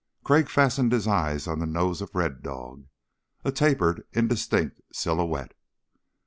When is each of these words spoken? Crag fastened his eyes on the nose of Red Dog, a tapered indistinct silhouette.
Crag 0.23 0.49
fastened 0.49 0.91
his 0.93 1.07
eyes 1.07 1.45
on 1.45 1.59
the 1.59 1.67
nose 1.67 2.01
of 2.01 2.15
Red 2.15 2.41
Dog, 2.41 2.87
a 3.45 3.51
tapered 3.51 4.01
indistinct 4.13 4.81
silhouette. 4.91 5.53